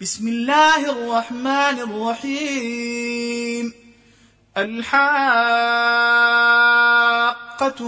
[0.00, 3.72] بسم الله الرحمن الرحيم
[4.56, 5.00] الحاقة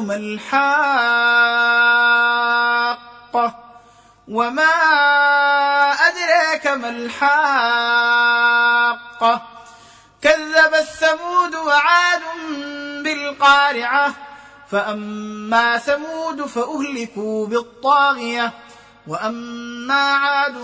[0.03, 0.54] ما الحاقة
[4.29, 4.72] وما
[5.93, 7.32] أدراك ما الحاقة
[10.22, 12.22] كذب الثمود وعاد
[13.04, 14.14] بالقارعة
[14.70, 18.52] فأما ثمود فأهلكوا بالطاغية
[19.07, 20.55] وأما عاد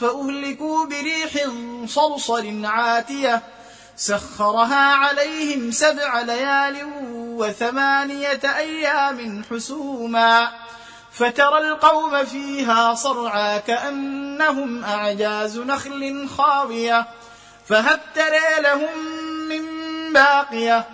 [0.00, 1.48] فأهلكوا بريح
[1.86, 3.42] صرصر عاتية
[3.96, 6.76] سخرها عليهم سبع ليال
[7.14, 10.48] وثمانية أيام حسوما
[11.12, 17.06] فترى القوم فيها صرعى كأنهم أعجاز نخل خاوية
[17.68, 18.98] فهل ترى لهم
[19.48, 19.62] من
[20.12, 20.93] باقية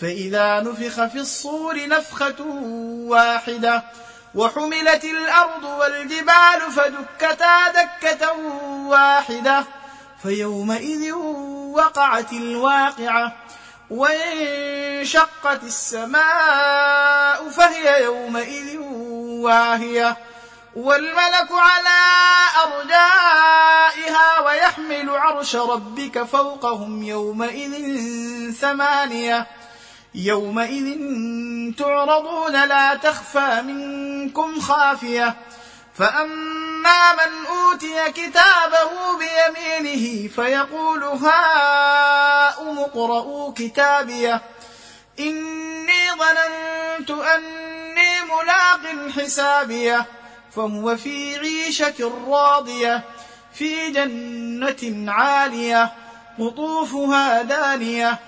[0.00, 2.44] فإذا نفخ في الصور نفخة
[3.06, 3.82] واحدة
[4.34, 8.32] وحملت الأرض والجبال فدكتا دكة
[8.86, 9.64] واحدة
[10.22, 11.12] فيومئذ
[11.72, 13.36] وقعت الواقعة
[13.90, 18.78] وانشقت السماء فهي يومئذ
[19.42, 20.16] واهية
[20.76, 21.98] والملك على
[22.64, 27.72] أرجائها ويحمل عرش ربك فوقهم يومئذ
[28.52, 29.46] ثمانية
[30.18, 30.98] يومئذ
[31.78, 35.36] تعرضون لا تخفى منكم خافية.
[35.94, 44.42] فأما من أوتي كتابه بيمينه فيقول هاؤم اقرءوا كتابيه.
[45.20, 50.06] إني ظننت أني ملاق حسابيه.
[50.56, 53.04] فهو في عيشة راضية
[53.54, 55.92] في جنة عالية
[56.38, 58.27] قطوفها دانية.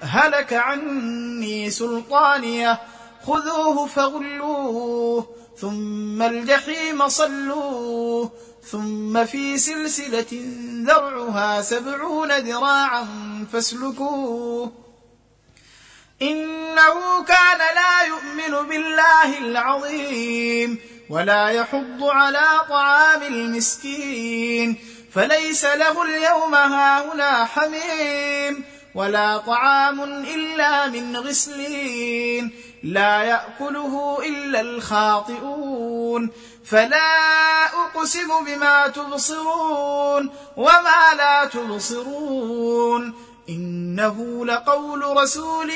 [0.00, 2.80] هلك عني سلطانية
[3.26, 5.26] خذوه فغلوه
[5.60, 8.32] ثم الجحيم صلوه
[8.70, 10.44] ثم في سلسلة
[10.86, 13.06] ذرعها سبعون ذراعا
[13.52, 14.72] فاسلكوه.
[16.22, 20.78] إنه كان لا يؤمن بالله العظيم
[21.10, 24.76] ولا يحض على طعام المسكين
[25.12, 28.64] فليس له اليوم هاهنا حميم.
[28.94, 32.52] ولا طعام إلا من غسلين
[32.82, 36.30] لا يأكله إلا الخاطئون.
[36.64, 43.14] فلا أقسم بما تبصرون وما لا تبصرون.
[43.48, 45.70] إنه لقول رسول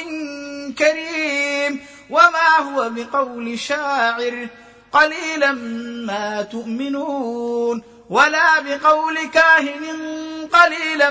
[0.78, 1.80] كريم.
[2.10, 4.48] وما هو بقول شاعر
[4.92, 5.53] قليلا
[6.06, 7.82] ما تؤمنون.
[8.10, 11.10] ولا بقول كاهن قليلا